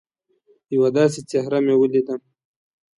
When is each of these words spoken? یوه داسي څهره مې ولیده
یوه 0.75 0.89
داسي 0.95 1.21
څهره 1.29 1.59
مې 1.65 1.75
ولیده 1.77 2.15